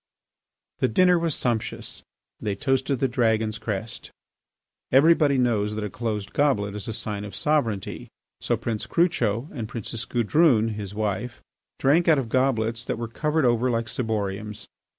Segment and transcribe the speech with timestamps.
[0.79, 2.01] The dinner was sumptuous.
[2.39, 4.09] They toasted the Dragon's crest.
[4.91, 8.07] Everybody knows that a closed goblet is a sign of sovereignty;
[8.39, 11.43] so Prince Crucho and Princess Gudrune, his wife,
[11.77, 14.65] drank out of goblets that were covered over like ciboriums.